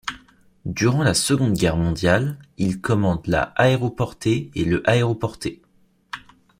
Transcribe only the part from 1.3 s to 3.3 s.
Guerre mondiale, il commande